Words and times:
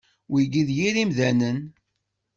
Wigi 0.31 0.63
d 0.67 0.69
yir 0.77 0.95
imdanen. 1.03 1.59